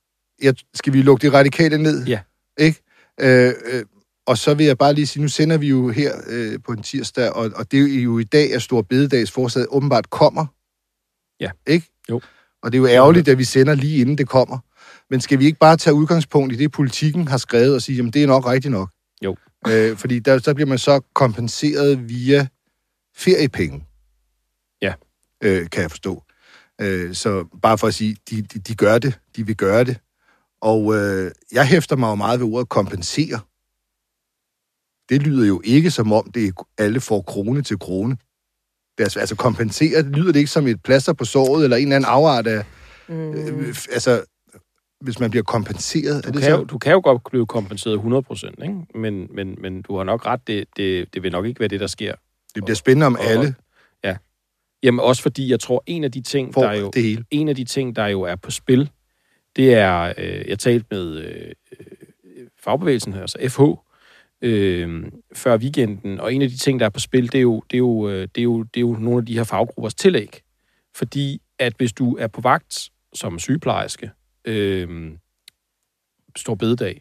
[0.42, 2.04] jeg, skal vi lukke de radikale ned?
[2.07, 2.18] Ja.
[2.59, 2.80] Ikke?
[3.20, 3.83] Øh, øh,
[4.26, 6.83] og så vil jeg bare lige sige, nu sender vi jo her øh, på en
[6.83, 10.46] tirsdag, og, og det er jo i dag, at Stor Bededags forslag åbenbart kommer.
[11.40, 11.50] Ja.
[11.66, 11.87] Ikke?
[12.11, 12.20] Jo.
[12.64, 14.59] Og det er jo ærgerligt, at vi sender lige inden det kommer.
[15.11, 18.12] Men skal vi ikke bare tage udgangspunkt i det, politikken har skrevet, og sige, jamen
[18.12, 18.90] det er nok rigtigt nok?
[19.24, 19.37] Jo.
[19.68, 22.46] Øh, fordi der, så bliver man så kompenseret via
[23.16, 23.85] feriepenge.
[24.83, 24.94] Ja.
[25.42, 26.22] Øh, kan jeg forstå.
[26.81, 29.18] Øh, så bare for at sige, de, de, de gør det.
[29.37, 29.96] De vil gøre det.
[30.61, 33.40] Og øh, jeg hæfter mig jo meget ved ordet kompensere.
[35.09, 38.16] Det lyder jo ikke som om, det er, alle får krone til krone.
[38.98, 41.83] Det er, altså- kompensere, det lyder det ikke som et plaster på såret, eller en
[41.83, 42.64] eller anden afart af...
[43.09, 43.33] Mm.
[43.35, 44.22] Øh, f- altså,
[45.00, 46.57] hvis man bliver kompenseret, er Du det kan, så?
[46.59, 48.74] jo, du kan jo godt blive kompenseret 100%, ikke?
[48.94, 51.80] Men, men, men du har nok ret, det, det, det vil nok ikke være det,
[51.80, 52.14] der sker.
[52.54, 53.54] Det bliver spændende om Og- alle
[54.83, 57.24] Jamen også fordi, jeg tror, en af de ting, får der er jo, det hele.
[57.30, 58.90] en af de ting, der jo er på spil,
[59.57, 63.61] det er, øh, jeg talte med øh, øh, fagbevægelsen, altså FH,
[64.44, 65.04] øh,
[65.35, 67.76] før weekenden, og en af de ting, der er på spil, det er jo, det
[67.76, 70.40] er jo, øh, det er jo, det er jo nogle af de her faggruppers tillæg.
[70.96, 74.11] Fordi at hvis du er på vagt som sygeplejerske,
[74.44, 75.12] øh,
[76.37, 77.00] stor bededag,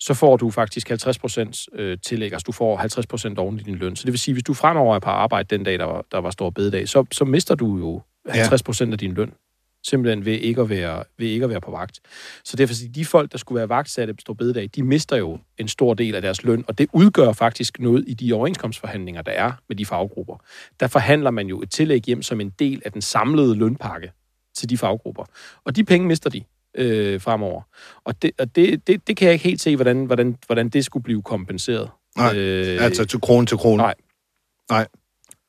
[0.00, 3.62] så får du faktisk 50 procent øh, tillæg, altså du får 50 procent oven i
[3.62, 3.96] din løn.
[3.96, 6.18] Så det vil sige, hvis du fremover er på arbejde den dag, der var, der
[6.18, 9.32] var stor bededag, så, så mister du jo 50 procent af din løn.
[9.86, 12.00] Simpelthen ved ikke, at være, ved ikke at være på vagt.
[12.44, 15.38] Så derfor sige, de folk, der skulle være vagtsatte på stor bededag, de mister jo
[15.58, 19.32] en stor del af deres løn, og det udgør faktisk noget i de overenskomstforhandlinger, der
[19.32, 20.36] er med de faggrupper.
[20.80, 24.12] Der forhandler man jo et tillæg hjem som en del af den samlede lønpakke
[24.54, 25.24] til de faggrupper.
[25.64, 26.44] Og de penge mister de
[26.74, 27.62] øh, fremover.
[28.04, 30.84] Og, det, og det, det, det kan jeg ikke helt se, hvordan, hvordan, hvordan det
[30.84, 31.90] skulle blive kompenseret.
[32.16, 33.76] Nej, øh, altså til krone til krone.
[33.76, 33.94] Nej.
[34.70, 34.86] Nej.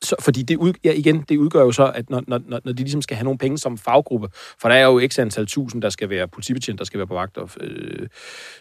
[0.06, 2.74] Så, fordi det, ud, ja, igen, det udgør jo så, at når, når, når de
[2.74, 4.28] ligesom skal have nogle penge som faggruppe,
[4.62, 7.13] for der er jo x antal tusind, der skal være politibetjent, der skal være på
[7.13, 8.08] vagt, og øh,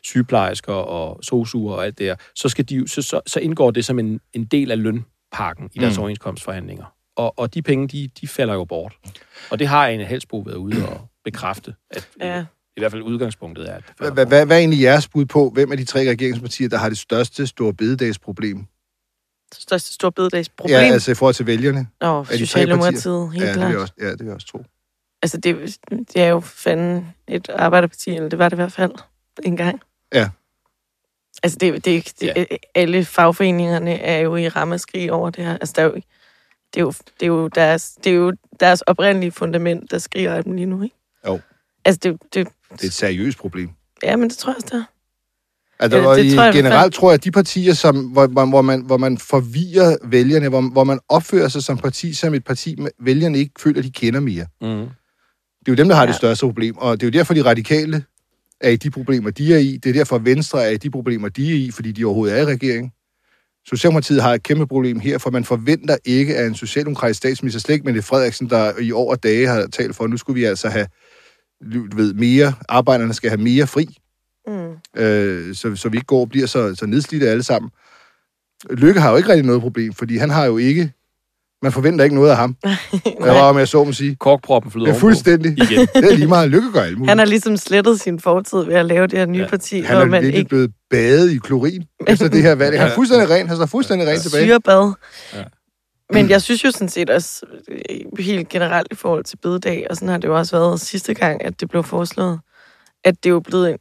[0.03, 3.85] sygeplejersker og sosuer og alt det her, så, skal de, så, så, så indgår det
[3.85, 6.01] som en, en del af lønpakken i deres mm.
[6.01, 6.85] overenskomstforhandlinger.
[7.17, 8.93] Og, og de penge, de, de falder jo bort.
[9.51, 12.45] Og det har Ane Helsbo været ude og bekræfte, at Ja.
[12.77, 15.51] i hvert fald udgangspunktet er, at det Hvad, hvad, hvad er egentlig jeres bud på,
[15.55, 18.67] hvem af de tre regeringspartier, der har det største store bededagsproblem?
[19.59, 20.77] Største store bededagsproblem.
[20.81, 21.87] Ja, altså i forhold til vælgerne.
[22.01, 23.71] Nå, Socialdemokratiet, helt ja, det vil klart.
[23.73, 24.65] jeg også, ja, det vil jeg også tro.
[25.23, 28.93] Altså, det, det er jo fanden et arbejderparti, eller det var det i hvert fald
[29.43, 29.81] engang.
[30.15, 30.29] Ja.
[31.43, 32.45] Altså, det, det, det, Ja.
[32.75, 35.53] alle fagforeningerne er jo i rammeskrig over det her.
[35.59, 36.03] Altså, der er jo, det,
[36.77, 40.45] er jo, det, er jo deres, det er jo deres oprindelige fundament, der skriger af
[40.45, 40.97] dem lige nu, ikke?
[41.27, 41.41] Jo.
[41.85, 43.71] Altså, det, det, Det er et seriøst problem.
[44.03, 44.85] ja, men det tror jeg også, det er.
[45.81, 48.47] Altså, og det i, tror jeg generelt tror jeg, at de partier, som, hvor, hvor,
[48.47, 52.45] hvor, man, hvor man forvirrer vælgerne, hvor, hvor man opfører sig som parti, som et
[52.45, 54.47] parti, med- vælgerne ikke føler, de kender mere.
[54.61, 54.69] Mm.
[54.69, 56.07] Det er jo dem, der har ja.
[56.07, 58.05] det største problem, og det er jo derfor, de radikale
[58.61, 59.77] er i de problemer, de er i.
[59.77, 62.43] Det er derfor, Venstre er i de problemer, de er i, fordi de overhovedet er
[62.43, 62.93] i regering.
[63.67, 67.75] Socialdemokratiet har et kæmpe problem her, for man forventer ikke, at en socialdemokratisk statsminister, slet
[67.75, 70.45] ikke Mette Frederiksen, der i år og dage har talt for, at nu skulle vi
[70.45, 70.87] altså have
[71.75, 73.97] du ved, mere, arbejderne skal have mere fri,
[74.47, 75.01] Mm.
[75.03, 77.71] øh, så, så vi ikke går og bliver så, så nedslidte alle sammen.
[78.71, 80.93] Lykke har jo ikke rigtig noget problem, fordi han har jo ikke...
[81.63, 82.57] Man forventer ikke noget af ham.
[83.25, 84.17] Jeg var om jeg så må sige.
[84.21, 85.01] Korkproppen flyder Det er ovenpå.
[85.07, 85.51] fuldstændig.
[85.53, 85.79] Igen.
[85.95, 86.51] Det er lige meget.
[86.51, 87.09] Lykke gør alt muligt.
[87.11, 89.45] Han har ligesom slettet sin fortid ved at lave det her nye Ja.
[89.45, 89.51] ja.
[89.51, 92.79] parti, Han er man virkelig ikke blevet badet i klorin efter det her valg.
[92.79, 93.49] Han er fuldstændig ren.
[93.49, 94.45] Han er fuldstændig ren tilbage.
[94.45, 94.93] syrebad.
[95.33, 95.39] Ja.
[95.39, 95.45] Ja.
[96.13, 99.97] Men jeg synes jo sådan set også, øh, helt generelt i forhold til bededag, og
[99.97, 102.41] sådan har det jo også været sidste gang, at det blev foreslået,
[103.05, 103.77] at det er jo blevet en,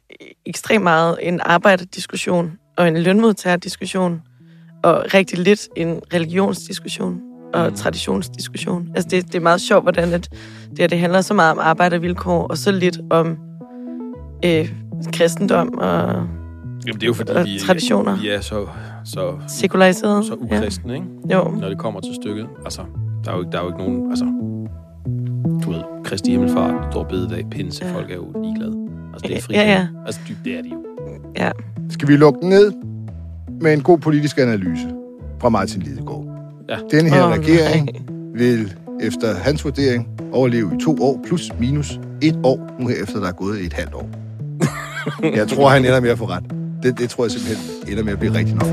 [0.46, 4.22] ekstremt meget en arbejderdiskussion og en lønmodtagerdiskussion,
[4.82, 7.20] og rigtig lidt en religionsdiskussion
[7.54, 7.74] og Mm.
[7.76, 8.88] traditionsdiskussion.
[8.94, 10.28] Altså det, det er meget sjovt, hvordan at
[10.70, 13.36] det, her, det handler så meget om arbejdervilkår, og så lidt om
[14.44, 14.72] øh,
[15.12, 16.26] kristendom og
[16.86, 18.16] Jamen, det er jo fordi, Og vi, traditioner.
[18.20, 18.66] vi er så,
[19.04, 20.24] så, sekulariseret.
[20.24, 21.06] så ukristne, ikke?
[21.28, 21.36] Ja.
[21.38, 21.50] Jo.
[21.60, 22.46] når det kommer til stykket.
[22.64, 22.82] Altså,
[23.24, 24.10] der er jo, ikke- der er jo ikke nogen...
[24.10, 24.24] Altså,
[25.64, 27.94] du ved, Kristi Himmelfart, Stor Bededag, Pinse, Ja.
[27.94, 28.83] folk er jo ligeglade.
[29.14, 29.54] Altså, det er fri.
[29.54, 29.86] Ja, ja.
[30.06, 30.84] Altså, det er de jo.
[31.36, 31.50] Ja.
[31.90, 32.72] Skal vi lukke den ned
[33.60, 34.88] med en god politisk analyse
[35.40, 36.24] fra Martin Lidegaard?
[36.68, 36.76] Ja.
[36.90, 37.88] Den her Åh, regering
[38.34, 43.20] vil efter hans vurdering overleve i to år, plus minus et år, nu her efter
[43.20, 44.10] der er gået et halvt år.
[45.38, 46.44] Jeg tror, han ender med at få ret.
[46.82, 48.68] Det, det tror jeg simpelthen ender med at blive rigtigt nok.